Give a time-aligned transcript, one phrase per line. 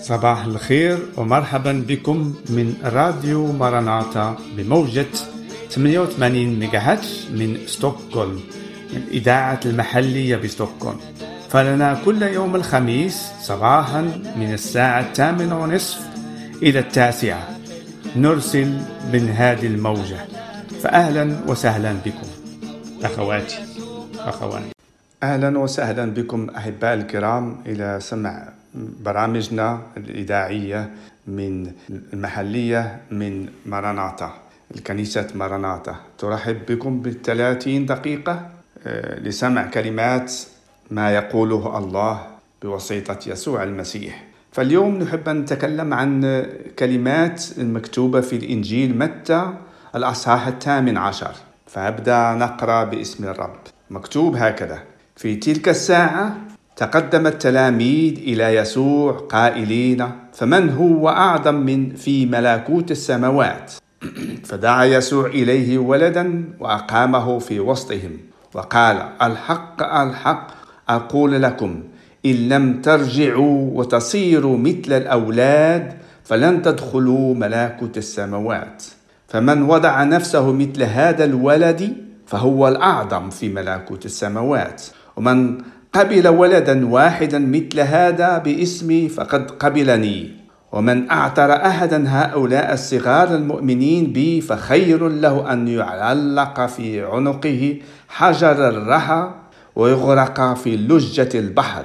[0.00, 5.06] صباح الخير ومرحبا بكم من راديو ماراناتا بموجة
[5.70, 8.40] 88 ميجاهاتش من ستوكهولم
[8.92, 11.00] الإذاعة المحلية بستوكهولم.
[11.50, 14.00] فلنا كل يوم الخميس صباحا
[14.36, 16.00] من الساعة الثامنة ونصف
[16.62, 17.48] إلى التاسعة.
[18.16, 18.68] نرسل
[19.12, 20.18] من هذه الموجة.
[20.82, 22.28] فأهلا وسهلا بكم.
[23.04, 23.58] أخواتي
[24.18, 24.70] أخواني.
[25.22, 30.90] أهلا وسهلا بكم أحباء الكرام إلى سمع برامجنا الإذاعية
[31.26, 31.72] من
[32.12, 34.32] المحلية من ماراناتا
[34.76, 35.96] الكنيسة ماراناتا.
[36.18, 38.50] ترحب بكم بالثلاثين دقيقة
[38.86, 40.32] آه، لسمع كلمات
[40.90, 42.26] ما يقوله الله
[42.62, 44.24] بواسطة يسوع المسيح.
[44.52, 46.46] فاليوم نحب أن نتكلم عن
[46.78, 49.52] كلمات المكتوبة في الإنجيل متى؟
[49.94, 51.34] الأصحاح الثامن عشر.
[51.66, 53.60] فأبدأ نقرأ باسم الرب.
[53.90, 54.82] مكتوب هكذا
[55.16, 56.36] في تلك الساعة
[56.78, 63.72] تقدم التلاميذ إلى يسوع قائلين فمن هو أعظم من في ملكوت السماوات؟
[64.48, 68.18] فدعا يسوع إليه ولدا وأقامه في وسطهم
[68.54, 70.50] وقال الحق الحق
[70.88, 71.82] أقول لكم
[72.26, 75.92] إن لم ترجعوا وتصيروا مثل الأولاد
[76.24, 78.84] فلن تدخلوا ملكوت السماوات.
[79.28, 84.82] فمن وضع نفسه مثل هذا الولد فهو الأعظم في ملكوت السماوات.
[85.16, 85.58] ومن
[85.92, 90.30] قبل ولدا واحدا مثل هذا باسمي فقد قبلني.
[90.72, 97.76] ومن أعتر أحدا هؤلاء الصغار المؤمنين بي فخير له أن يعلق في عنقه
[98.08, 99.30] حجر الرحى
[99.76, 101.84] ويغرق في لجة البحر.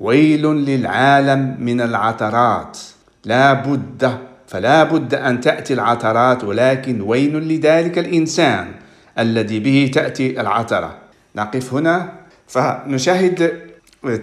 [0.00, 2.78] ويل للعالم من العثرات.
[3.24, 8.66] لا بد فلا بد أن تأتي العثرات ولكن ويل لذلك الإنسان
[9.18, 10.94] الذي به تأتي العثرة.
[11.36, 12.23] نقف هنا.
[12.46, 13.60] فنشاهد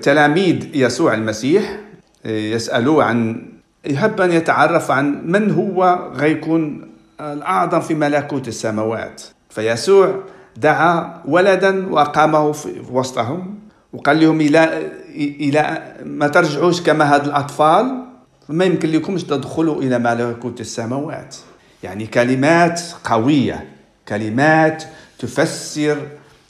[0.01, 1.79] تلاميذ يسوع المسيح
[2.25, 3.45] يسألوه عن
[3.85, 9.21] يحب أن يتعرف عن من هو غيكون الأعظم في ملكوت السماوات.
[9.49, 10.23] فيسوع
[10.57, 13.59] دعا ولدا وأقامه في وسطهم
[13.93, 18.05] وقال لهم إلى إلى ما ترجعوش كما هاد الأطفال
[18.49, 21.35] ما يمكن لكمش تدخلوا إلى ملكوت السماوات.
[21.83, 23.67] يعني كلمات قوية
[24.07, 24.83] كلمات
[25.19, 25.97] تفسر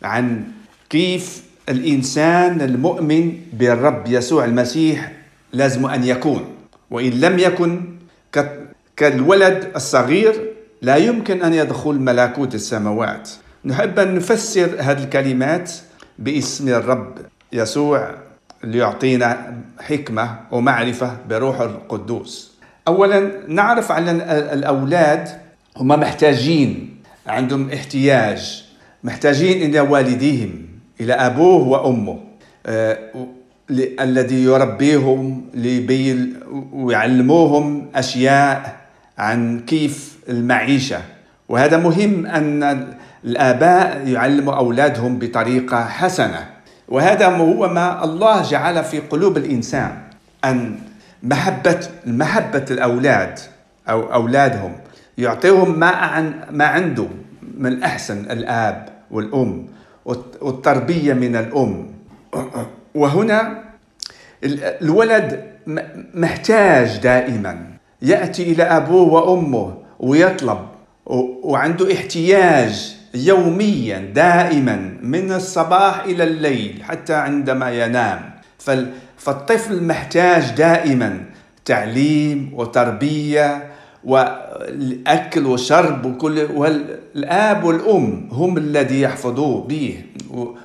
[0.04, 0.44] عن
[0.90, 5.12] كيف الإنسان المؤمن بالرب يسوع المسيح
[5.54, 6.46] لازم أن يكون.
[6.92, 7.82] وإن لم يكن
[8.98, 13.30] كالولد الصغير لا يمكن أن يدخل ملكوت السماوات.
[13.66, 15.72] نحب أن نفسر هذه الكلمات
[16.20, 17.18] باسم الرب
[17.54, 18.16] يسوع
[18.64, 22.52] ليعطينا حكمة ومعرفة بروح القدوس.
[22.88, 24.12] أولا نعرف على
[24.54, 25.30] الأولاد
[25.78, 28.66] هم محتاجين عندهم احتياج
[29.04, 30.71] محتاجين إلى والديهم.
[31.02, 32.20] إلى أبوه وأمه
[32.66, 32.98] آه،
[34.00, 35.42] الذي يربيهم
[36.74, 38.76] ويعلموهم أشياء
[39.18, 41.02] عن كيف المعيشة.
[41.50, 42.88] وهذا مهم أن
[43.26, 46.46] الآباء يعلموا أولادهم بطريقة حسنة.
[46.88, 49.98] وهذا هو ما الله جعل في قلوب الإنسان
[50.46, 50.76] أن
[51.24, 53.40] محبة محبة الأولاد
[53.90, 54.74] أو أولادهم
[55.18, 57.08] يعطيهم ما عن ما عنده
[57.58, 59.68] من أحسن الآب والأم.
[60.06, 61.88] والتربية من الأم.
[62.96, 63.64] وهنا
[64.44, 65.52] الولد
[66.14, 67.68] محتاج دائما.
[68.02, 70.60] يأتي إلى أبوه وأمه ويطلب
[71.44, 78.32] وعنده احتياج يوميا دائما من الصباح إلى الليل حتى عندما ينام.
[79.18, 81.24] فالطفل محتاج دائما
[81.66, 83.71] تعليم وتربية
[84.04, 90.02] والأكل وشرب وكل والآب والأم هم الذي يحفظوه به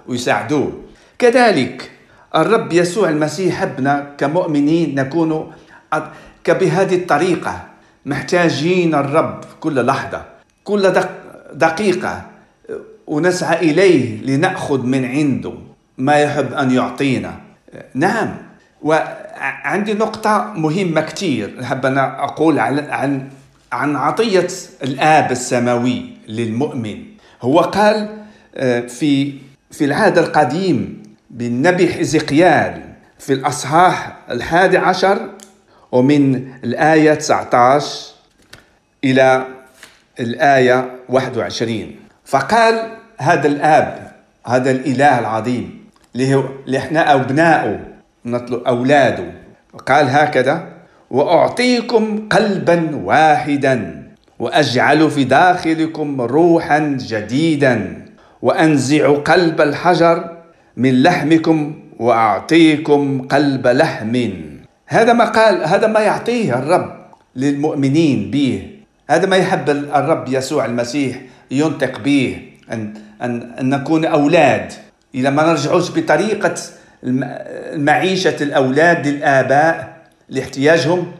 [0.06, 0.72] ويساعدوه.
[1.18, 1.90] كذلك
[2.36, 5.52] الرب يسوع المسيح حبنا كمؤمنين نكون
[6.48, 7.66] بهذه الطريقة
[8.06, 10.22] محتاجين الرب كل لحظة
[10.64, 10.92] كل
[11.52, 12.26] دقيقة
[13.06, 15.52] ونسعى إليه لنأخذ من عنده
[15.98, 17.40] ما يحب أن يعطينا.
[17.94, 18.36] نعم
[18.82, 23.28] وعندي نقطة مهمة كثير أحب أنا أقول عن
[23.76, 24.46] عن عطية
[24.82, 27.04] الآب السماوي للمؤمن.
[27.42, 28.08] هو قال
[28.56, 29.34] آه، في
[29.70, 32.82] في العهد القديم بالنبي حزقيال
[33.18, 35.30] في الأصحاح الحادي عشر
[35.92, 38.14] ومن الآية 19
[39.04, 39.46] إلى
[40.20, 44.12] الآية 21 فقال هذا الآب
[44.46, 47.80] هذا الإله العظيم اللي إحنا ابنائه
[48.24, 49.32] نطلب أولاده.
[49.86, 50.75] قال هكذا
[51.10, 54.02] وأعطيكم قلبا واحدا
[54.38, 58.04] وأجعل في داخلكم روحا جديدا
[58.42, 60.36] وأنزع قلب الحجر
[60.76, 64.30] من لحمكم وأعطيكم قلب لحم.
[64.86, 66.96] هذا ما قال هذا ما يعطيه الرب
[67.36, 68.70] للمؤمنين به.
[69.10, 71.16] هذا ما يحب الرب يسوع المسيح
[71.50, 72.38] ينطق به
[72.72, 74.72] أن, أن, أن نكون أولاد.
[75.14, 76.54] إذا ما نرجعوش بطريقة
[77.76, 79.95] معيشة الأولاد للآباء
[80.28, 81.12] لاحتياجهم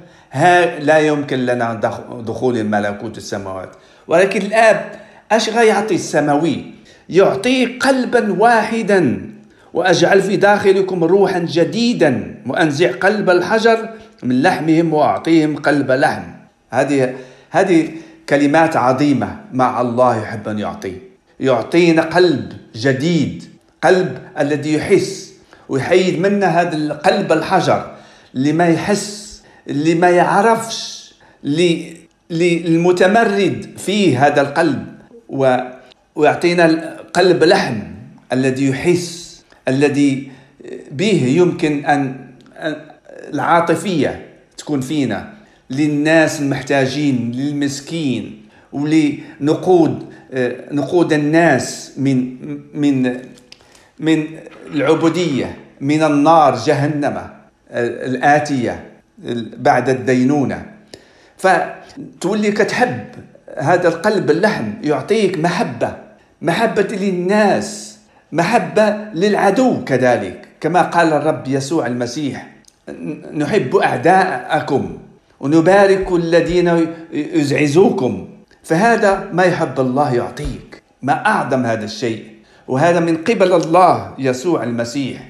[0.81, 1.75] لا يمكن لنا
[2.21, 3.71] دخول الملكوت السماوات.
[4.09, 4.93] ولكن الآب
[5.33, 6.65] أش يعطي السماوي؟
[7.09, 9.31] يعطي قلبا واحدا.
[9.75, 12.43] وأجعل في داخلكم روحا جديدا.
[12.47, 13.89] وأنزع قلب الحجر
[14.23, 16.23] من لحمهم وأعطيهم قلب لحم.
[16.71, 17.15] هذه
[17.51, 17.89] هذه
[18.29, 20.93] كلمات عظيمة مع الله يحب أن يعطي.
[21.41, 23.45] يعطينا قلب جديد
[23.83, 25.33] قلب الذي يحس
[25.69, 27.97] ويحيد منا هذا القلب الحجر.
[28.35, 31.15] اللي ما يحس اللي ما يعرفش
[31.45, 31.97] اللي
[32.67, 34.87] المتمرد فيه هذا القلب.
[35.29, 35.57] و
[36.15, 37.79] ويعطينا قلب لحم
[38.33, 40.31] الذي يحس الذي
[40.91, 42.27] به يمكن أن
[43.33, 44.27] العاطفية
[44.57, 45.33] تكون فينا.
[45.71, 48.43] للناس المحتاجين للمسكين
[48.73, 50.07] ولنقود
[50.73, 52.37] نقود الناس من
[52.75, 53.21] من
[54.01, 54.27] من
[54.75, 57.36] العبودية من النار جهنم.
[57.71, 58.85] الآتية
[59.57, 60.67] بعد الدينونة.
[61.37, 63.05] فتولي كتحب
[63.59, 65.97] هذا القلب اللحم يعطيك محبة
[66.43, 67.99] محبة للناس
[68.33, 70.49] محبة للعدو كذلك.
[70.61, 72.47] كما قال الرب يسوع المسيح
[73.35, 74.99] نحب أعداءكم
[75.41, 78.29] ونبارك الذين يزعزوكم.
[78.63, 82.25] فهذا ما يحب الله يعطيك ما أعظم هذا الشيء.
[82.69, 85.29] وهذا من قبل الله يسوع المسيح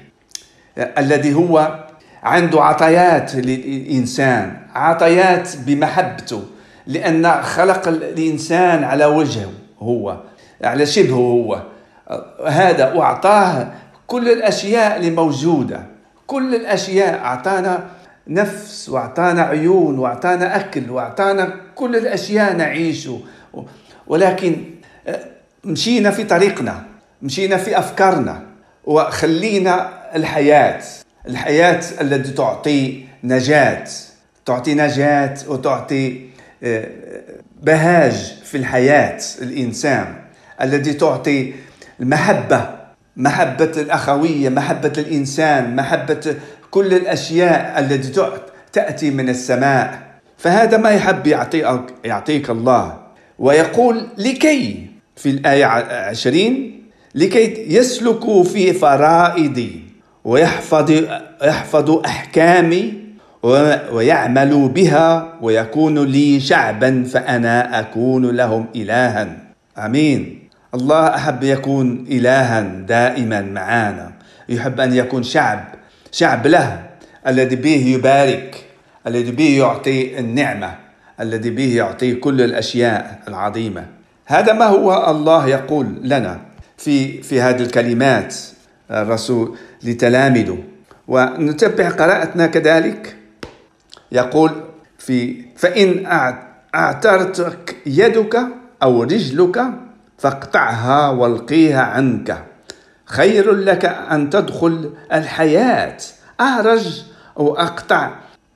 [0.77, 1.86] الذي هو
[2.23, 6.43] عنده عطيات للإنسان عطيات بمحبته
[6.87, 10.17] لأن خلق الإنسان على وجهه هو
[10.63, 11.61] على شبهه هو.
[12.47, 13.67] هذا وأعطاه
[14.07, 15.85] كل الأشياء اللي موجودة
[16.27, 17.19] كل الأشياء.
[17.25, 17.85] أعطانا
[18.27, 23.09] نفس وأعطانا عيون وأعطانا أكل وأعطانا كل الأشياء نعيش
[24.07, 24.55] ولكن
[25.63, 26.83] مشينا في طريقنا
[27.21, 28.43] مشينا في أفكارنا
[28.85, 30.81] وخلينا الحياة.
[31.29, 33.83] الحياة التي تعطي نجاة
[34.45, 36.21] تعطي نجاة وتعطي
[36.63, 36.87] آه،
[37.63, 40.15] بهاج في الحياة الإنسان
[40.61, 41.53] التي تعطي
[41.99, 42.77] المحبة
[43.17, 46.35] محبة الأخوية محبة الإنسان محبة
[46.71, 48.21] كل الأشياء التي
[48.73, 50.01] تأتي من السماء.
[50.37, 51.65] فهذا ما يحب يعطيك,
[52.05, 52.97] يعطيك الله.
[53.39, 54.85] ويقول لكي
[55.15, 56.83] في الآية عشرين
[57.15, 59.86] لكي يسلكوا في فرائدي.
[60.27, 60.91] ويحفظ
[61.43, 62.93] يحفظ أحكامي
[63.91, 69.27] ويعمل بها ويكون لي شعبا فأنا أكون لهم الها.
[69.77, 70.39] آمين.
[70.73, 74.11] الله أحب يكون الها دائما معنا
[74.49, 75.63] يحب أن يكون شعب
[76.11, 76.83] شعب له
[77.27, 78.65] الذي به يبارك
[79.07, 80.75] الذي به يعطي النعمة
[81.19, 83.85] الذي به يعطي كل الأشياء العظيمة.
[84.25, 86.39] هذا ما هو الله يقول لنا
[86.77, 88.35] في في هذه الكلمات.
[88.91, 90.57] الرسول لتلامذه
[91.07, 93.15] ونتبع قراءتنا كذلك.
[94.11, 94.51] يقول
[94.97, 96.05] في فإن
[96.75, 98.39] أعترتك يدك
[98.83, 99.65] أو رجلك
[100.17, 102.43] فاقطعها والقيها عنك.
[103.05, 105.97] خير لك أن تدخل الحياة.
[106.41, 107.03] أعرج
[107.39, 108.11] أو أقطع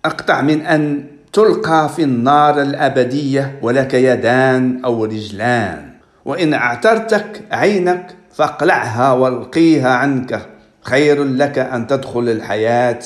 [0.05, 5.91] أقطع من أن تلقى في النار الأبدية ولك يدان أو رجلان.
[6.25, 10.47] وإن أعترتك عينك فاقلعها والقيها عنك.
[10.81, 12.99] خير لك أن تدخل الحياة.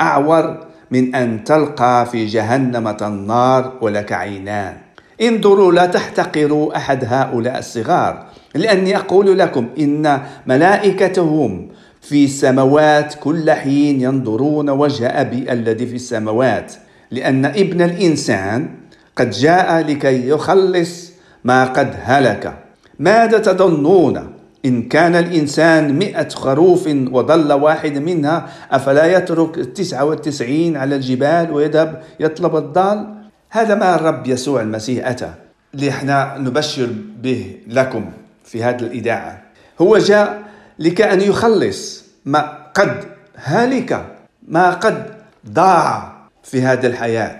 [0.00, 4.76] أعور من أن تلقى في جهنم النار ولك عينان.
[5.22, 11.68] انظروا لا تحتقروا أحد هؤلاء الصغار لأني أقول لكم إن ملائكتهم
[12.00, 16.72] في السماوات كل حين ينظرون وجه أبي الذي في السماوات.
[17.10, 18.68] لأن ابن الإنسان
[19.16, 21.12] قد جاء لكي يخلص
[21.44, 22.54] ما قد هلك.
[22.98, 24.31] ماذا تظنون؟
[24.64, 32.02] إن كان الإنسان مئة خروف وضل واحد منها أفلا يترك التسعة والتسعين على الجبال ويذهب
[32.20, 33.14] يطلب الضال؟
[33.50, 35.32] هذا ما الرب يسوع المسيح أتى
[35.74, 36.88] اللي إحنا نبشر
[37.22, 38.04] به لكم
[38.44, 39.42] في هذه الإذاعة.
[39.80, 40.42] هو جاء
[40.78, 43.04] لكأن يخلص ما قد
[43.36, 44.06] هلك
[44.48, 45.06] ما قد
[45.48, 47.38] ضاع في هذه الحياة.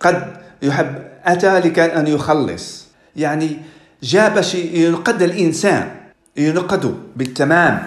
[0.00, 0.26] قد
[0.62, 0.94] يحب
[1.24, 2.86] أتى لكأن يخلص.
[3.16, 3.56] يعني
[4.02, 5.97] جاء باش ينقذ الإنسان.
[6.38, 7.82] ينقذوا بالتمام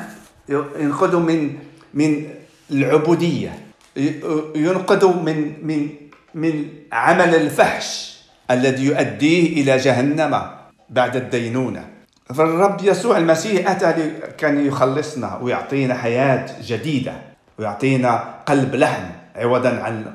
[0.79, 1.57] ينقذوا من
[1.93, 2.23] من
[2.71, 3.59] العبودية
[4.55, 5.89] ينقذوا من من
[6.35, 8.17] من عمل الفحش
[8.51, 10.41] الذي يؤديه إلى جهنم
[10.89, 11.87] بعد الدينونة.
[12.33, 17.13] فالرب يسوع المسيح أتى كان يخلصنا ويعطينا حياة جديدة
[17.59, 19.03] ويعطينا قلب لحم
[19.35, 20.05] عوضا عن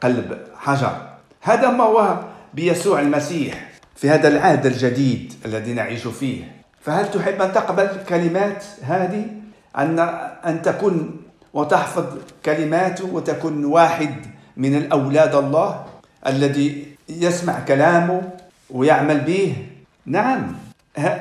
[0.00, 0.96] قلب حجر.
[1.40, 2.18] هذا ما هو
[2.54, 6.63] بيسوع المسيح في هذا العهد الجديد الذي نعيش فيه.
[6.84, 9.26] فهل تحب أن تقبل الكلمات هذه؟
[9.78, 9.98] أن
[10.46, 11.16] أن تكون
[11.54, 12.06] وتحفظ
[12.44, 14.14] كلماته وتكون واحد
[14.56, 15.84] من الأولاد الله
[16.26, 18.22] الذي يسمع كلامه
[18.70, 19.56] ويعمل به؟
[20.06, 20.54] نعم.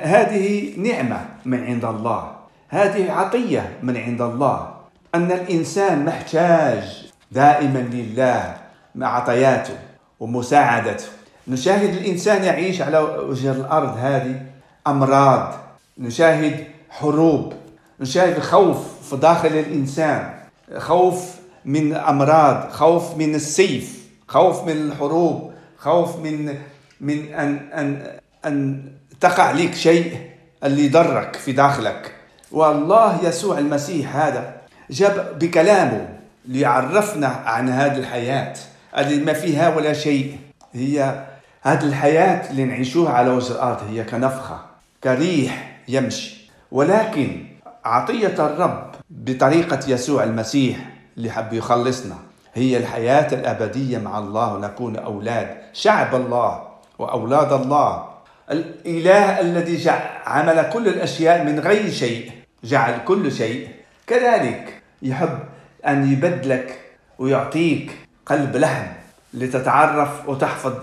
[0.03, 2.31] هذه نعمة من عند الله.
[2.69, 4.73] هذه عطية من عند الله.
[5.15, 8.57] أن الإنسان محتاج دائما لله
[8.95, 9.77] مع عطياته
[10.19, 11.05] ومساعدته.
[11.47, 14.52] نشاهد الإنسان يعيش على وجه الأرض هذه
[14.87, 15.53] أمراض.
[15.97, 17.53] نشاهد حروب.
[17.99, 18.77] نشاهد خوف
[19.09, 20.33] في داخل الإنسان.
[20.77, 21.35] خوف
[21.65, 22.71] من أمراض.
[22.71, 24.07] خوف من السيف.
[24.27, 25.53] خوف من الحروب.
[25.77, 26.57] خوف من
[27.01, 28.83] من أن أن أن
[29.19, 30.17] تقع لك شيء
[30.63, 32.11] اللي يضرك في داخلك.
[32.51, 34.53] والله يسوع المسيح هذا
[34.89, 36.09] جاب بكلامه
[36.45, 38.53] ليعرفنا عن هذه الحياة.
[38.97, 40.37] اللي ما فيها ولا شيء.
[40.73, 41.25] هي
[41.61, 43.77] هذه الحياة اللي نعيشوها على وجه الأرض.
[43.89, 44.72] هي كنفخة.
[45.03, 46.51] كريح يمشي.
[46.71, 47.45] ولكن
[47.85, 50.77] عطية الرب بطريقة يسوع المسيح
[51.17, 52.15] اللي حب يخلصنا
[52.53, 56.67] هي الحياة الأبدية مع الله ونكون أولاد شعب الله
[56.99, 58.09] وأولاد الله.
[58.51, 59.89] الإله الذي
[60.25, 62.31] عمل كل الأشياء من غير شيء
[62.63, 63.67] جعل كل شيء.
[64.07, 65.39] كذلك يحب
[65.87, 66.79] أن يبدلك
[67.19, 67.91] ويعطيك
[68.25, 68.85] قلب لحم
[69.33, 70.73] لتتعرف وتحفظ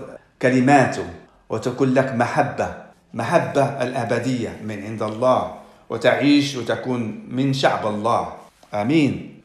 [0.41, 1.05] كلماته
[1.49, 2.80] وتكون لك محبة.
[3.13, 5.55] محبة الأبدية من عند الله
[5.89, 8.33] وتعيش وتكون من شعب الله.
[8.73, 9.41] آمين.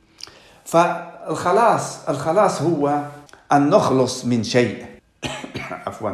[0.64, 3.02] فالخلاص الخلاص هو
[3.52, 4.84] أن نخلص من شيء.
[5.86, 6.10] عفوا.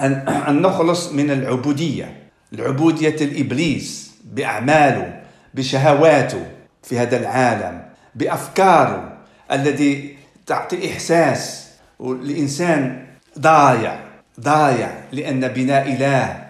[0.00, 2.22] أن, نخلص من العبودية.
[2.52, 5.22] العبودية الإبليس بأعماله
[5.54, 6.46] بشهواته
[6.82, 7.82] في هذا العالم
[8.14, 9.12] بأفكاره
[9.52, 10.16] الذي
[10.46, 11.62] تعطي إحساس.
[12.00, 13.06] الإنسان
[13.38, 14.00] ضايع
[14.40, 16.41] ضايع لأن بناء إله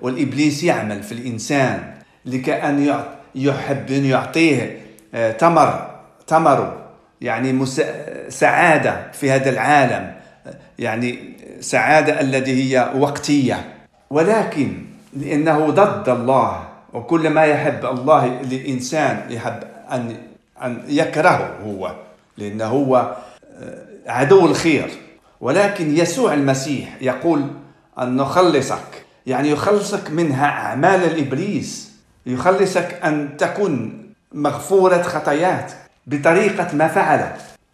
[0.00, 1.94] والإبليس يعمل في الإنسان
[2.26, 4.80] لكأن يحب أن يعطيه
[5.14, 5.90] آه، تمر
[6.26, 6.84] تمر
[7.20, 7.66] يعني
[8.28, 10.14] سعادة في هذا العالم
[10.78, 13.74] يعني سعادة التي هي وقتية.
[14.10, 14.84] ولكن
[15.16, 20.16] لأنه ضد الله وكل ما يحب الله للإنسان يحب أن
[20.62, 21.94] أن يكرهه هو
[22.38, 23.16] لأنه هو
[23.62, 24.90] آه، عدو الخير.
[25.40, 27.46] ولكن يسوع المسيح يقول
[27.98, 29.03] أن نخلصك.
[29.26, 31.92] يعني يخلصك منها أعمال الإبليس.
[32.26, 35.66] يخلصك أن تكون مغفورة خطاياك
[36.06, 37.32] بطريقة ما فعل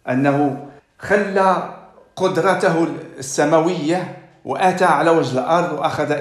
[0.09, 0.67] أنه
[0.99, 1.73] خلى
[2.15, 2.87] قدرته
[3.19, 6.15] السماوية وأتى على وجه الأرض وأخذ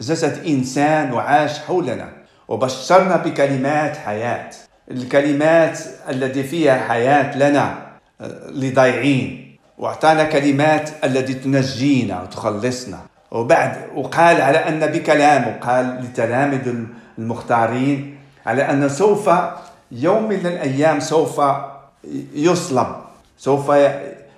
[0.00, 2.08] جسد إنسان وعاش حولنا.
[2.48, 4.50] وبشرنا بكلمات حياة.
[4.90, 5.78] الكلمات
[6.08, 7.86] التي فيها حياة لنا
[8.48, 12.98] لضايعين وأعطانا كلمات التي تنجينا وتخلصنا.
[13.30, 16.74] وبعد وقال على أن بكلامه قال لتلامذ
[17.18, 19.30] المختارين على أن سوف
[19.92, 21.40] يوم من الأيام سوف
[22.34, 22.86] يصلب
[23.38, 23.72] سوف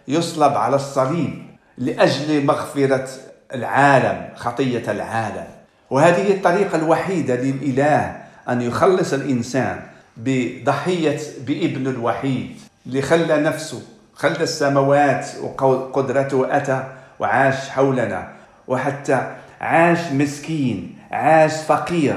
[0.08, 1.42] يصلب على الصليب
[1.78, 3.08] لأجل مغفرة
[3.54, 5.44] العالم خطية العالم.
[5.90, 8.16] وهذه الطريقة الوحيدة للإله
[8.48, 9.80] أن يخلص الإنسان
[10.16, 13.82] بضحية بابن الوحيد اللي خلى نفسه
[14.14, 16.84] خلى السماوات وقدرته أتى
[17.18, 18.37] وعاش حولنا.
[18.68, 22.16] وحتى عاش مسكين عاش فقير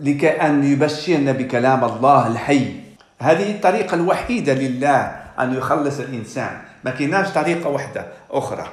[0.00, 2.72] لكأن يبشرنا بكلام الله الحي.
[3.20, 6.58] هذه الطريقة الوحيدة لله أن يخلص الإنسان.
[6.84, 8.66] ما كايناش طريقة واحدة أخرى.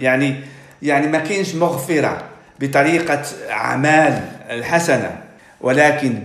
[0.00, 0.40] يعني
[0.82, 2.22] يعني ما كاينش مغفرة
[2.60, 5.20] بطريقة أعمال الحسنة.
[5.60, 6.18] ولكن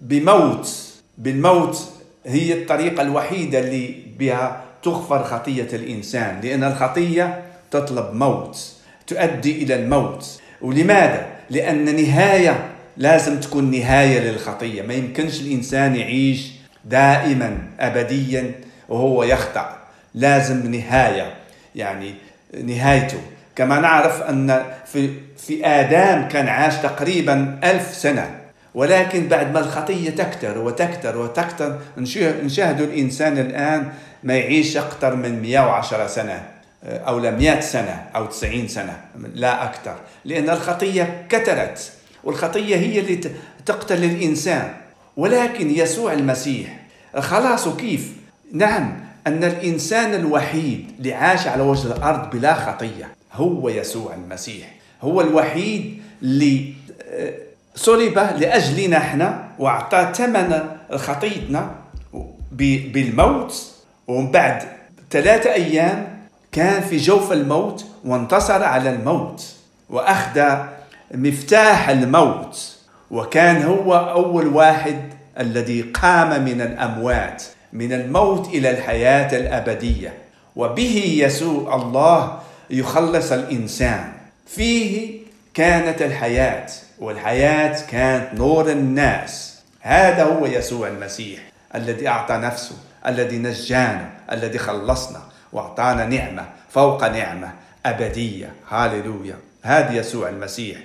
[0.00, 1.88] بموت بالموت
[2.26, 6.40] هي الطريقة الوحيدة اللي بها تغفر خطية الإنسان.
[6.42, 8.79] لأن الخطية تطلب موت.
[9.10, 10.40] تؤدي إلى الموت.
[10.60, 12.64] ولماذا؟ لأن نهاية
[12.96, 14.82] لازم تكون نهاية للخطية.
[14.82, 16.50] ما يمكنش الإنسان يعيش
[16.84, 18.52] دائما أبديا
[18.88, 19.76] وهو يخطأ.
[20.14, 21.34] لازم نهاية
[21.74, 22.14] يعني
[22.64, 23.20] نهايته.
[23.56, 28.30] كما نعرف أن في, في آدم كان عاش تقريبا ألف سنة.
[28.74, 31.78] ولكن بعد ما الخطية تكتر وتكتر وتكتر
[32.44, 36.59] نشاهد الإنسان الآن ما يعيش أكثر من 110 سنة.
[36.84, 39.00] أو ل 100 سنة أو 90 سنة
[39.34, 41.92] لا أكثر لأن الخطية كترت
[42.24, 43.20] والخطية هي اللي
[43.66, 44.74] تقتل الإنسان.
[45.16, 46.76] ولكن يسوع المسيح
[47.18, 48.12] خلاص كيف؟
[48.52, 54.74] نعم أن الإنسان الوحيد اللي عاش على وجه الأرض بلا خطية هو يسوع المسيح.
[55.02, 56.72] هو الوحيد اللي
[57.74, 60.60] صلب لأجلنا إحنا وأعطى ثمن
[60.94, 61.74] خطيتنا
[62.52, 63.72] بالموت.
[64.06, 64.62] ومن بعد
[65.10, 66.19] ثلاثة أيام
[66.52, 69.44] كان في جوف الموت وانتصر على الموت
[69.90, 70.56] وأخذ
[71.14, 72.76] مفتاح الموت
[73.10, 77.42] وكان هو أول واحد الذي قام من الأموات
[77.72, 80.14] من الموت إلى الحياة الأبدية.
[80.56, 82.40] وبه يسوع الله
[82.70, 84.12] يخلص الإنسان.
[84.46, 85.20] فيه
[85.54, 86.66] كانت الحياة
[86.98, 89.60] والحياة كانت نور الناس.
[89.80, 91.40] هذا هو يسوع المسيح
[91.74, 92.74] الذي أعطى نفسه
[93.06, 95.29] الذي نجانا الذي خلصنا.
[95.52, 97.52] واعطانا نعمة فوق نعمة
[97.86, 98.52] أبدية.
[98.70, 100.78] هاللويا هذا يسوع المسيح.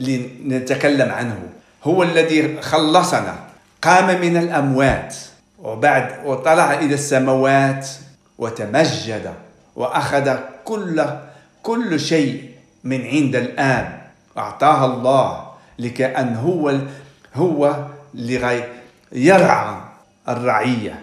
[0.00, 1.42] لنتكلم عنه.
[1.84, 3.34] هو الذي خلصنا
[3.82, 5.16] قام من الأموات
[5.58, 7.88] وبعد وطلع إلى السماوات
[8.38, 9.34] وتمجد
[9.76, 11.04] وأخذ كل
[11.62, 12.50] كل شيء
[12.84, 14.00] من عند الاب
[14.38, 16.78] اعطاها الله لكأن هو
[17.34, 17.76] هو
[18.14, 18.64] لغي
[19.12, 19.76] يرعى
[20.28, 21.00] الرعية.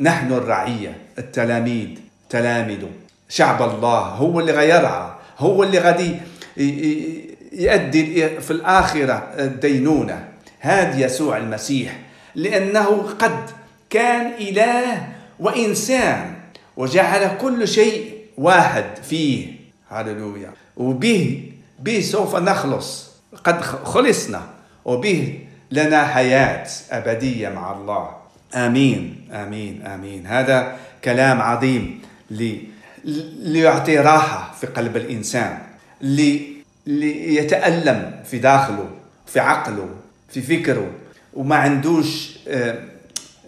[0.00, 1.88] نحن الرعية التلاميذ.
[2.36, 2.90] تلامذه
[3.28, 6.14] شعب الله هو اللي غيرها هو اللي غادي
[7.52, 10.28] يؤدي في الآخرة الدينونة.
[10.60, 11.98] هذا يسوع المسيح
[12.34, 12.86] لأنه
[13.18, 13.50] قد
[13.90, 15.08] كان إله
[15.40, 16.34] وإنسان
[16.76, 19.46] وجعل كل شيء واحد فيه.
[19.90, 20.52] هللويا.
[20.76, 23.10] وبه به سوف نخلص.
[23.44, 24.42] قد خلصنا.
[24.84, 25.38] وبه
[25.70, 28.10] لنا حياة أبدية مع الله.
[28.54, 30.26] آمين آمين آمين.
[30.26, 32.05] هذا كلام عظيم.
[33.40, 35.58] ليعطي راحة في قلب الإنسان
[36.86, 38.88] ليتألم في داخله
[39.26, 39.88] في عقله
[40.28, 40.90] في فكره
[41.34, 42.78] وما عندوش آه،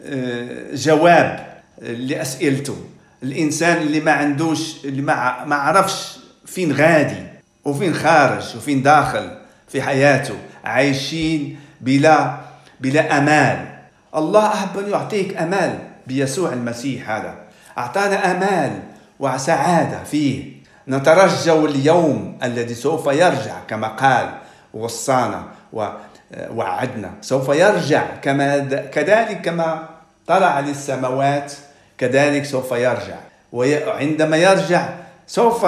[0.05, 1.49] آه، جواب
[1.83, 2.77] لأسئلته.
[3.23, 7.27] الإنسان اللي ما عندوش اللي ما ما عرفش فين غادي
[7.65, 12.41] وفين خارج وفين داخل في حياته عايشين بلا
[12.81, 13.79] بلا أمال.
[14.17, 17.48] الله أحب أن يعطيك أمال بيسوع المسيح هذا.
[17.79, 18.73] أعطانا أمال
[19.21, 20.59] وسعادة فيه.
[20.89, 24.29] نترجى اليوم الذي سوف يرجع كما قال
[24.75, 28.59] وصانا ووعدنا سوف يرجع كما
[28.93, 29.89] كذلك كما
[30.27, 31.53] طلع للسماوات
[31.99, 33.19] كذلك سوف يرجع.
[33.53, 34.89] وعندما يرجع
[35.27, 35.67] سوف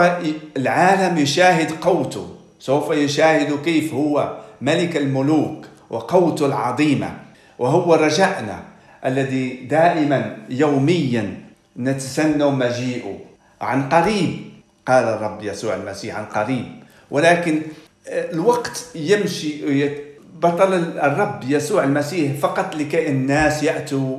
[0.57, 2.37] العالم يشاهد قوته.
[2.59, 7.11] سوف يشاهد كيف هو ملك الملوك وقوته العظيمة.
[7.59, 8.63] وهو رجعنا
[9.05, 11.50] الذي دائما يوميا
[11.81, 13.19] نتسنى مجيئه
[13.61, 14.51] عن قريب.
[14.89, 16.67] قال الرب يسوع المسيح عن قريب.
[17.11, 17.63] ولكن
[18.09, 19.91] آه، الوقت يمشي
[20.35, 24.19] بطل الرب يسوع المسيح فقط لكي الناس يأتوا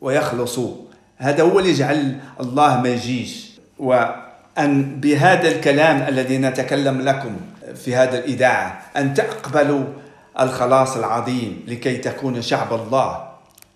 [0.00, 0.76] ويخلصوا.
[1.16, 7.36] هذا هو اللي يجعل الله ما يجيش وأن بهذا الكلام الذي نتكلم لكم
[7.74, 9.84] في هذا الإذاعة أن تقبلوا
[10.40, 13.28] الخلاص العظيم لكي تكونوا شعب الله.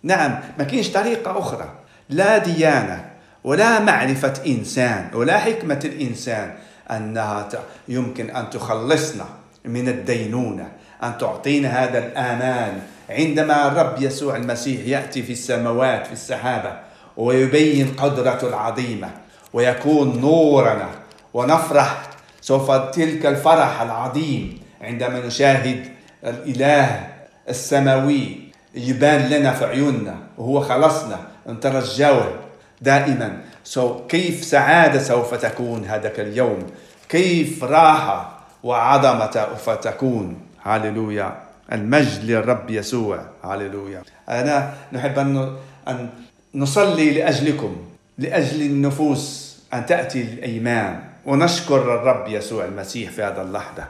[0.03, 1.84] نعم ما كاينش طريقة أخرى.
[2.09, 3.05] لا ديانة
[3.45, 6.55] ولا معرفة إنسان ولا حكمة الإنسان
[6.91, 7.49] أنها
[7.89, 9.25] يمكن أن تخلصنا
[9.65, 10.69] من الدينونة
[11.03, 16.73] أن تعطينا هذا الآمان عندما الرب يسوع المسيح يأتي في السماوات في السحابة
[17.17, 19.11] ويبين قدرته العظيمة
[19.53, 20.89] ويكون نورنا
[21.35, 22.03] ونفرح
[22.41, 25.89] سوف تلك الفرح العظيم عندما نشاهد
[26.25, 27.09] الإله
[27.49, 28.39] السماوي
[28.75, 31.34] يبان لنا في عيوننا وهو خلصنا.
[31.49, 32.39] نترجوه
[32.81, 33.39] دائما.
[33.75, 36.67] So, كيف سعادة سوف تكون هذاك اليوم؟
[37.09, 41.37] كيف راحة وعظمة سوف تكون؟ هاللويا.
[41.73, 43.21] المجد للرب يسوع.
[43.45, 44.03] هاللويا.
[44.29, 45.57] أنا نحب أن
[45.89, 46.09] أن
[46.55, 47.77] نصلي لأجلكم
[48.19, 51.01] لأجل النفوس أن تأتي الأيمان.
[51.27, 53.85] ونشكر الرب يسوع المسيح في هذا اللحظة.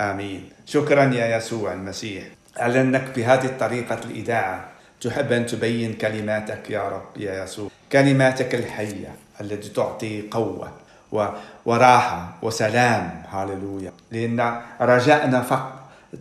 [0.00, 0.48] آمين.
[0.66, 2.24] شكرا يا يسوع المسيح.
[2.56, 4.69] على أنك بهذه الطريقة الإذاعة.
[5.00, 7.70] تحب أن تبين كلماتك يا رب يا يسوع.
[7.92, 10.72] كلماتك الحية التي تعطي قوة
[11.66, 13.22] وراحة وسلام.
[13.30, 13.92] هاللويا.
[14.10, 15.72] لأن رجائنا فقط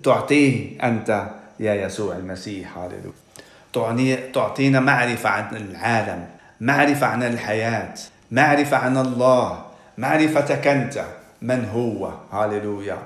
[0.04, 1.28] تعطيه أنت
[1.60, 2.78] يا يسوع المسيح.
[2.78, 4.32] هاللويا.
[4.34, 6.28] تعطينا معرفة عن العالم
[6.62, 7.94] معرفة عن الحياة
[8.32, 9.66] معرفة عن الله
[9.98, 11.06] معرفتك أنت
[11.42, 12.12] من هو.
[12.32, 12.98] هاللويا.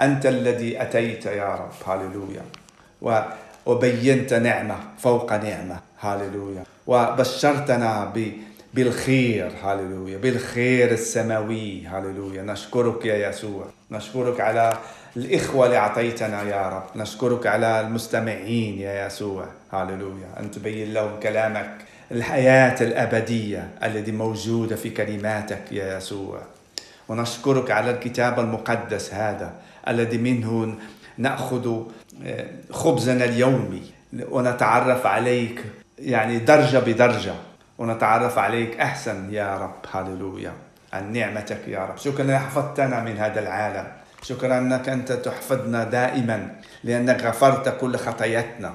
[0.00, 1.72] أنت الذي أتيت يا رب.
[1.86, 2.42] هاللويا.
[3.70, 5.80] وبينت نعمة فوق نعمة.
[6.00, 6.64] هاللويا.
[6.86, 8.12] وبشرتنا
[8.74, 9.52] بالخير.
[9.62, 10.18] هاللويا.
[10.18, 11.86] بالخير السماوي.
[11.86, 12.42] هاللويا.
[12.42, 13.64] نشكرك يا يسوع.
[13.90, 14.72] نشكرك على
[15.16, 16.82] الإخوة اللي أعطيتنا يا رب.
[16.96, 19.44] نشكرك على المستمعين يا يسوع.
[19.72, 20.28] هاللويا.
[20.40, 21.70] أن تبين لهم كلامك
[22.12, 26.42] الحياة الأبدية التي موجودة في كلماتك يا يسوع.
[27.08, 29.52] ونشكرك على الكتاب المقدس هذا
[29.88, 30.74] الذي منه
[31.18, 31.86] نأخذ آه،
[32.70, 33.82] خبزنا اليومي.
[34.30, 35.64] ونتعرف عليك
[35.98, 37.34] يعني درجة بدرجة.
[37.78, 39.74] ونتعرف عليك أحسن يا رب.
[39.92, 40.52] هللويا.
[40.92, 41.96] عن نعمتك يا رب.
[41.96, 43.86] شكرا حفظتنا من هذا العالم.
[44.22, 46.50] شكرا أنك أنت تحفظنا دائما.
[46.84, 48.74] لأنك غفرت كل خطاياتنا.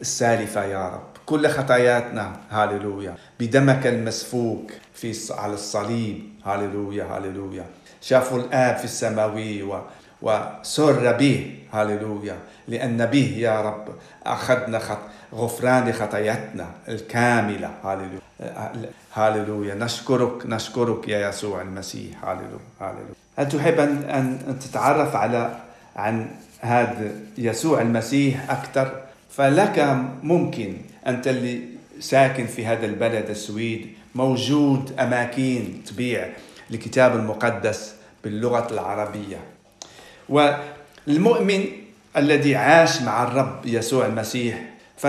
[0.00, 1.06] السالفة يا رب.
[1.26, 2.36] كل خطاياتنا.
[2.50, 6.22] هاللويا بدمك المسفوك في على الصليب.
[6.44, 7.64] هاللويا هاللويا
[8.00, 9.62] شافوا الآب في السماوي
[10.22, 12.36] وسر به هاللويا
[12.68, 13.88] لأن به يا رب
[14.26, 14.98] أخذنا خط
[15.34, 17.70] غفران خطاياتنا الكاملة.
[17.84, 18.20] هاللويا
[19.14, 22.24] هاللويا نشكرك نشكرك يا يسوع المسيح.
[22.24, 25.56] هاللويا هاللويا هل تحب أن تتعرف على
[25.96, 30.76] عن هذا يسوع المسيح أكثر؟ فلك ممكن.
[31.06, 31.62] أنت اللي
[32.00, 36.28] ساكن في هذا البلد السويد موجود أماكن تبيع
[36.70, 39.55] الكتاب المقدس باللغة العربية.
[40.28, 41.64] والمؤمن
[42.16, 44.58] الذي عاش مع الرب يسوع المسيح
[44.96, 45.06] ف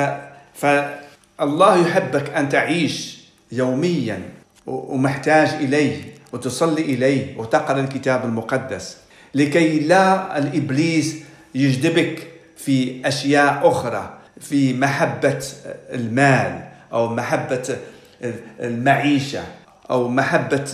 [0.54, 3.18] فالله يحبك أن تعيش
[3.52, 4.22] يوميا
[4.66, 6.02] ومحتاج إليه
[6.34, 8.98] وتصلي إليه وتقرأ الكتاب المقدس.
[9.36, 11.16] لكي لا الإبليس
[11.56, 12.28] يجذبك
[12.58, 15.46] في أشياء أخرى في محبة
[15.94, 17.78] المال أو محبة
[18.60, 19.44] المعيشة
[19.90, 20.66] أو محبة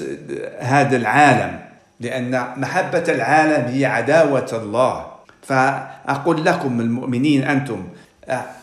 [0.60, 1.60] هذا العالم.
[2.04, 5.06] لأن محبة العالم هي عداوة الله.
[5.42, 7.84] فأقول لكم المؤمنين أنتم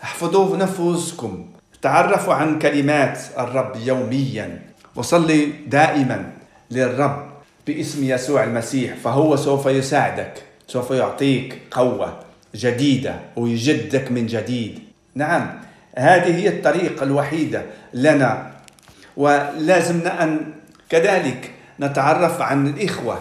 [0.02, 1.46] احفظوا نفوسكم.
[1.82, 4.62] تعرفوا عن كلمات الرب يوميا.
[4.96, 6.30] وصلي دائما
[6.70, 7.30] للرب
[7.66, 10.32] باسم يسوع المسيح فهو سوف يساعدك
[10.66, 12.18] سوف يعطيك قوة
[12.54, 14.78] جديدة ويجدك من جديد.
[15.14, 15.50] نعم
[15.96, 17.62] هذه هي الطريقة الوحيدة
[17.94, 18.50] لنا.
[19.16, 20.40] ولازمنا أن
[20.88, 21.50] كذلك
[21.80, 23.18] نتعرف عن الإخوة.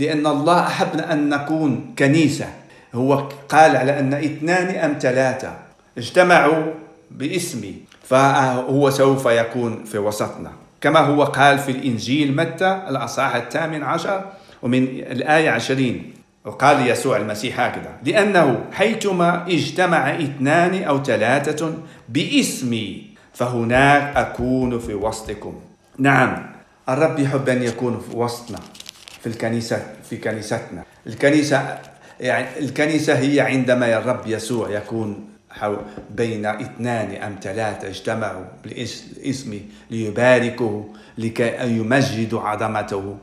[0.00, 2.48] لأن الله أحبنا أن نكون كنيسة.
[2.94, 5.52] هو قال على أن اثنان أم ثلاثة.
[5.98, 6.64] اجتمعوا
[7.10, 10.52] باسمي فهو سوف يكون في وسطنا.
[10.80, 14.24] كما هو قال في الإنجيل متى؟ الأصحاح الثامن عشر
[14.62, 16.12] ومن الآية عشرين.
[16.44, 21.74] وقال يسوع المسيح هكذا لأنه حيثما اجتمع اثنان أو ثلاثة
[22.08, 23.02] باسمي
[23.34, 25.54] فهناك أكون في وسطكم.
[25.98, 26.46] نعم
[26.88, 28.58] الرب يحب أن يكون في وسطنا.
[29.20, 30.84] في الكنيسة في كنيستنا.
[31.06, 31.78] الكنيسة
[32.20, 35.26] يعني الكنيسة هي عندما الرب يسوع يكون
[36.10, 43.16] بين اثنان أم ثلاثة اجتمعوا باسمه ليباركه لكي يمجدوا عظمته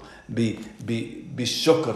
[1.36, 1.96] بالشكر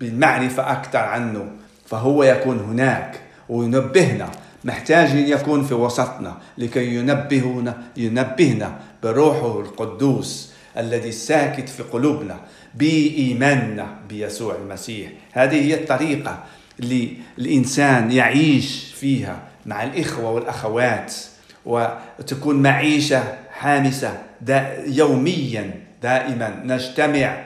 [0.00, 1.50] بالمعرفة أكثر عنه.
[1.86, 4.30] فهو يكون هناك وينبهنا.
[4.64, 10.53] محتاج يكون في وسطنا لكي ينبهنا ينبهنا بروحه القدوس.
[10.76, 12.36] الذي ساكت في قلوبنا
[12.74, 15.10] بإيماننا بيسوع المسيح.
[15.32, 16.44] هذه هي الطريقة
[16.80, 17.08] اللي
[17.38, 21.14] الإنسان يعيش فيها مع الإخوة والأخوات
[21.66, 24.22] وتكون معيشة حامسة
[24.86, 25.70] يوميا
[26.02, 26.62] دائما.
[26.64, 27.44] نجتمع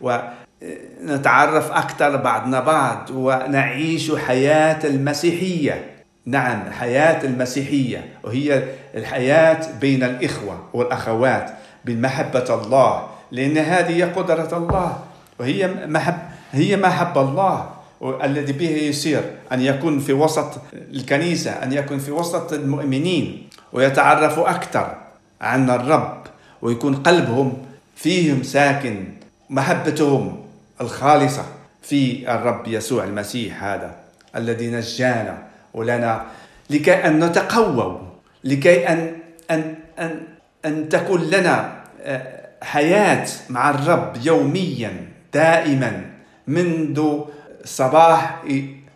[0.00, 5.86] ونتعرف أكثر بعضنا بعض ونعيش حياة المسيحية.
[6.26, 8.62] نعم حياة المسيحية وهي
[8.94, 11.50] الحياة بين الإخوة والأخوات.
[11.84, 14.98] بمحبة الله لأن هذه قدرة الله
[15.38, 16.18] وهي محب
[16.52, 17.70] هي محبة الله
[18.02, 24.96] الذي به يصير أن يكون في وسط الكنيسة أن يكون في وسط المؤمنين ويتعرفوا أكثر
[25.40, 26.22] عن الرب
[26.62, 27.52] ويكون قلبهم
[27.96, 29.04] فيهم ساكن
[29.50, 30.42] محبتهم
[30.80, 31.44] الخالصة
[31.82, 33.96] في الرب يسوع المسيح هذا
[34.36, 35.38] الذي نجانا
[35.74, 36.22] ولنا
[36.70, 38.00] لكي أن نتقوى
[38.44, 39.16] لكي أن
[39.50, 40.20] أن أن
[40.64, 46.04] أن تكون لنا آه، حياة مع الرب يوميا دائما
[46.46, 47.20] منذ
[47.64, 48.42] الصباح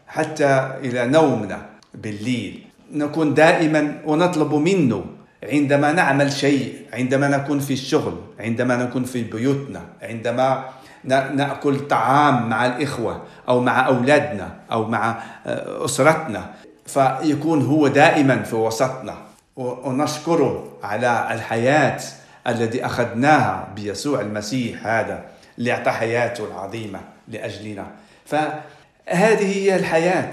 [0.06, 2.64] حتى إلى نومنا بالليل.
[2.92, 5.04] نكون دائما ونطلب منه
[5.42, 10.64] عندما نعمل شيء عندما نكون في الشغل عندما نكون في بيوتنا عندما
[11.04, 16.50] نأكل طعام مع الإخوة أو مع أولادنا أو مع آه، أسرتنا.
[16.86, 19.14] فيكون هو دائما في وسطنا.
[19.56, 22.00] ونشكره على الحياة
[22.46, 25.24] الذي أخذناها بيسوع المسيح هذا
[25.58, 27.86] اللي اعطى حياته العظيمة لأجلنا.
[28.26, 30.32] فهذه هي الحياة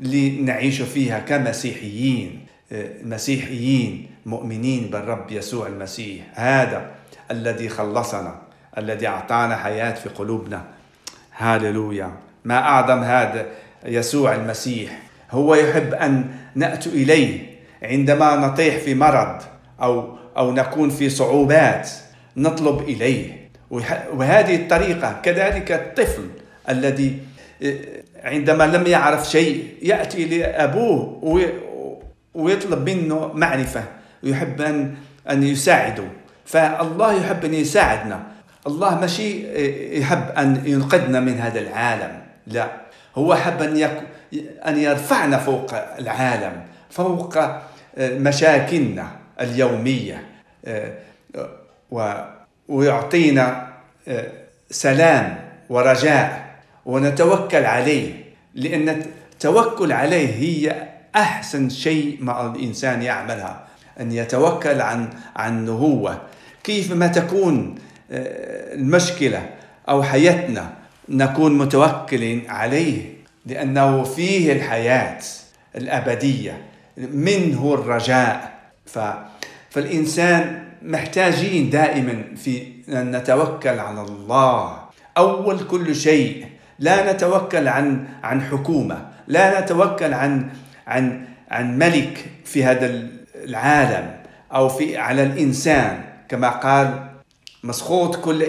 [0.00, 2.46] اللي نعيش فيها كمسيحيين
[3.02, 6.24] مسيحيين مؤمنين بالرب يسوع المسيح.
[6.34, 6.90] هذا
[7.30, 8.34] الذي خلصنا
[8.78, 10.64] الذي أعطانا حياة في قلوبنا.
[11.36, 12.12] هاللويا
[12.44, 13.46] ما أعظم هذا
[13.84, 14.98] يسوع المسيح.
[15.30, 17.57] هو يحب أن نأتي إليه.
[17.82, 19.42] عندما نطيح في مرض
[19.82, 21.90] أو أو نكون في صعوبات
[22.36, 23.48] نطلب إليه.
[24.14, 26.28] وهذه الطريقة كذلك الطفل
[26.68, 27.18] الذي
[28.24, 31.20] عندما لم يعرف شيء يأتي لأبوه
[32.34, 33.84] ويطلب منه معرفة
[34.24, 34.94] ويحب ان
[35.30, 36.08] أن يساعدوا
[36.44, 38.22] فالله يحب أن يساعدنا.
[38.66, 39.42] الله ماشي
[39.98, 42.20] يحب أن ينقذنا من هذا العالم.
[42.46, 42.68] لا
[43.14, 43.90] هو حب أن.
[44.66, 46.52] أن يرفعنا فوق العالم.
[46.90, 50.26] فوق آه، مشاكلنا اليومية
[50.64, 50.92] آه،.
[52.68, 53.68] ويعطينا
[54.08, 54.32] آه،
[54.70, 56.48] سلام ورجاء
[56.86, 58.24] ونتوكل عليه
[58.54, 63.66] لأن التوكل عليه هي أحسن شيء مع الإنسان يعملها
[64.00, 66.18] أن يتوكل عن عنه هو
[66.64, 67.74] كيف ما تكون
[68.10, 69.50] المشكلة
[69.88, 70.74] أو حياتنا
[71.08, 73.14] نكون متوكلين عليه
[73.46, 75.18] لأنه فيه الحياة
[75.76, 76.62] الأبدية
[76.98, 78.98] منه الرجاء؟ ف
[79.70, 84.78] فالإنسان محتاجين دائما في أن نتوكل على الله.
[85.18, 86.46] أول كل شيء
[86.78, 90.50] لا نتوكل عن عن حكومة لا نتوكل عن
[90.86, 94.16] عن عن ملك في هذا العالم
[94.54, 96.04] أو في على الإنسان.
[96.28, 97.08] كما قال
[97.64, 98.42] مسخوط كل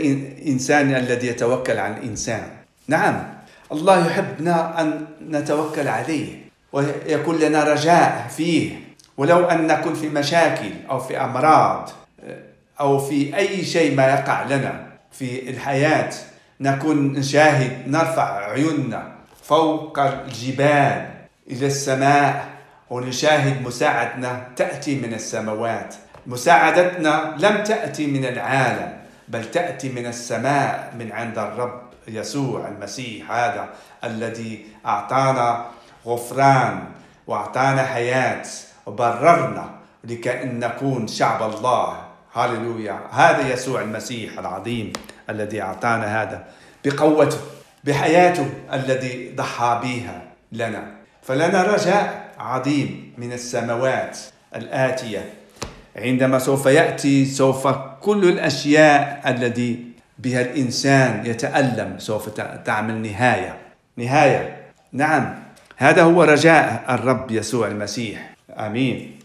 [0.47, 2.43] إنسان الذي يتوكل على الإنسان.
[2.87, 3.23] نعم
[3.71, 6.48] الله يحبنا أن نتوكل عليه.
[6.73, 8.89] ويكون لنا رجاء فيه.
[9.17, 11.89] ولو أن نكون في مشاكل أو في أمراض
[12.79, 16.09] أو في أي شيء ما يقع لنا في الحياة
[16.61, 19.11] نكون نشاهد نرفع عيوننا
[19.43, 21.09] فوق الجبال
[21.49, 22.45] إلى السماء
[22.89, 25.95] ونشاهد مساعدتنا تأتي من السماوات.
[26.27, 33.69] مساعدتنا لم تأتي من العالم بل تأتي من السماء من عند الرب يسوع المسيح هذا
[34.03, 35.65] الذي أعطانا
[36.05, 36.83] غفران
[37.27, 38.43] وأعطانا حياة
[38.85, 39.69] وبررنا
[40.03, 41.97] لكي نكون شعب الله.
[42.33, 44.93] هاللويا هذا يسوع المسيح العظيم
[45.29, 46.43] الذي أعطانا هذا
[46.85, 47.37] بقوته
[47.83, 50.91] بحياته الذي ضحى بها لنا.
[51.23, 54.17] فلنا رجاء عظيم من السماوات
[54.55, 55.33] الآتية.
[55.95, 57.67] عندما سوف يأتي سوف
[58.01, 59.85] كل الأشياء التي
[60.19, 62.29] بها الإنسان يتألم سوف
[62.65, 63.57] تعمل نهاية.
[63.97, 64.57] نهاية.
[64.93, 65.48] نعم.
[65.79, 68.35] هذا هو رجاء الرب يسوع المسيح.
[68.57, 69.19] آمين.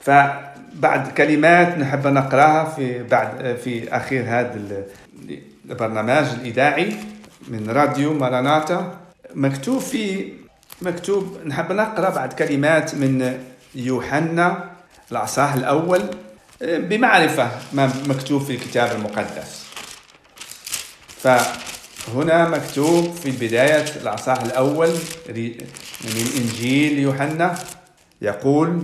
[0.00, 4.60] فبعد كلمات نحب نقرأها في بعد في أخير هذا
[5.64, 6.96] البرنامج الإذاعي
[7.48, 8.98] من راديو ماراناتا.
[9.34, 10.32] مكتوب في
[10.82, 13.38] مكتوب نحب نقرأ بعد كلمات من
[13.74, 14.70] يوحنا
[15.12, 16.02] الأصحاح الأول
[16.62, 19.66] بمعرفة ما مكتوب في الكتاب المقدس.
[22.14, 24.88] فهنا مكتوب في بداية الأصحاح الأول
[26.04, 27.54] من إنجيل يوحنا
[28.22, 28.82] يقول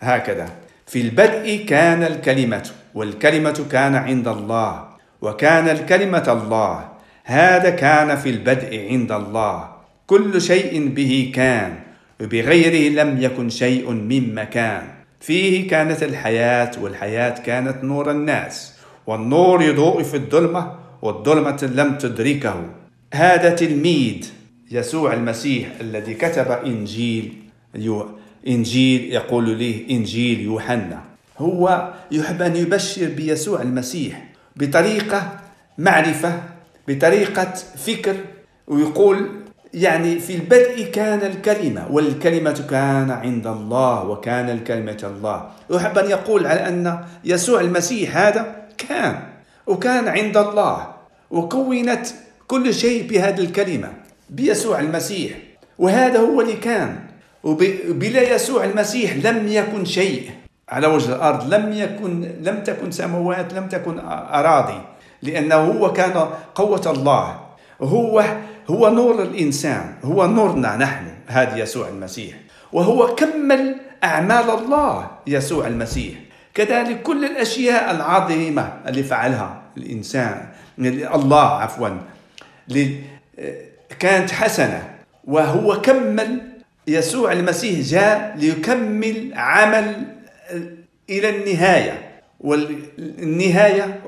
[0.00, 0.48] هكذا
[0.86, 4.88] في البدء كان الكلمة والكلمة كان عند الله
[5.22, 6.88] وكان الكلمة الله
[7.24, 9.68] هذا كان في البدء عند الله
[10.06, 11.78] كل شيء به كان
[12.20, 14.82] وبغيره لم يكن شيء مما كان
[15.20, 18.74] فيه كانت الحياة والحياة كانت نور الناس
[19.06, 22.64] والنور يضوء في الظلمة والظلمة لم تدركه.
[23.14, 24.32] هذا تلميذ
[24.70, 27.34] يسوع المسيح الذي كتب إنجيل
[28.48, 31.02] إنجيل يقول له إنجيل يوحنا.
[31.38, 35.40] هو يحب أن يبشر بيسوع المسيح بطريقة
[35.78, 36.42] معرفة
[36.88, 38.16] بطريقة فكر
[38.66, 39.28] ويقول
[39.74, 45.50] يعني في البدء كان الكلمة والكلمة كان عند الله وكان الكلمة الله.
[45.70, 49.37] يحب أن يقول على أن يسوع المسيح هذا كان.
[49.68, 50.86] وكان عند الله
[51.30, 52.06] وكونت
[52.46, 53.92] كل شيء بهذه الكلمة
[54.30, 55.32] بيسوع المسيح.
[55.78, 56.98] وهذا هو اللي كان.
[57.44, 60.30] وبلا يسوع المسيح لم يكن شيء.
[60.68, 63.98] على وجه الأرض لم يكن لم تكن سماوات لم تكن
[64.32, 64.80] أراضي.
[65.22, 67.40] لأنه هو كان قوة الله.
[67.80, 68.24] هو
[68.70, 69.94] هو نور الإنسان.
[70.04, 72.34] هو نورنا نحن هذا يسوع المسيح.
[72.72, 76.27] وهو كمل أعمال الله يسوع المسيح.
[76.58, 80.48] كذلك كل الأشياء العظيمة اللي فعلها الإنسان
[81.14, 81.88] الله عفوا
[83.98, 84.94] كانت حسنة.
[85.24, 86.40] وهو كمل
[86.86, 90.06] يسوع المسيح جاء ليكمل عمل
[91.10, 92.08] إلى النهاية.
[92.40, 94.00] والنهاية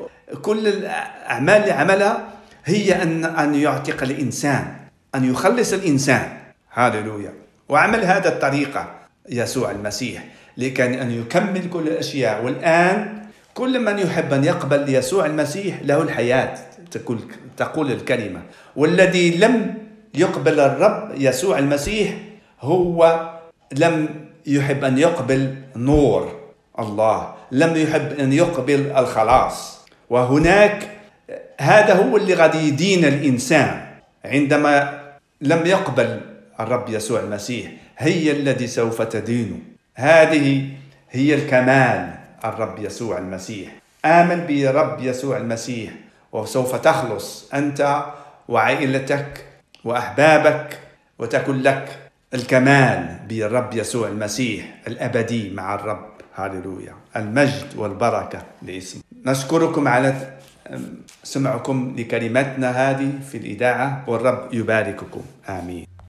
[0.43, 2.29] كل الأعمال اللي عملها
[2.65, 4.75] هي أن أن يعتق الإنسان
[5.15, 6.29] أن يخلص الإنسان.
[6.73, 7.33] هاللويا.
[7.69, 8.95] وعمل هذا الطريقة
[9.29, 10.25] يسوع المسيح.
[10.61, 12.45] لكن أن يكمل كل الأشياء.
[12.45, 13.23] والآن
[13.55, 16.55] كل من يحب أن يقبل يسوع المسيح له الحياة
[16.91, 17.19] تقول,
[17.57, 18.43] تقول الكلمة.
[18.77, 19.75] والذي لم
[20.15, 22.15] يقبل الرب يسوع المسيح
[22.61, 23.31] هو
[23.73, 24.09] لم
[24.47, 26.41] يحب أن يقبل نور
[26.79, 29.87] الله لم يحب أن يقبل الخلاص.
[30.11, 30.89] وهناك
[31.61, 33.81] هذا هو اللي غادي يدين الإنسان.
[34.25, 35.01] عندما
[35.41, 36.21] لم يقبل
[36.61, 39.70] الرب يسوع المسيح هي الذي سوف تدينه.
[40.01, 40.69] هذه
[41.11, 43.69] هي الكمال الرب يسوع المسيح.
[44.05, 45.91] آمن برب يسوع المسيح
[46.33, 48.05] وسوف تخلص أنت
[48.49, 49.45] وعائلتك
[49.85, 50.79] وأحبابك
[51.19, 51.99] وتكن لك
[52.35, 56.11] الكمال بالرب يسوع المسيح الأبدي مع الرب.
[56.35, 56.95] هاللويا.
[57.17, 59.03] المجد والبركة لاسمه.
[59.27, 60.15] نشكركم على
[61.23, 65.23] سمعكم لكلمتنا هذه في الإذاعة والرب يبارككم.
[65.49, 65.87] آمين.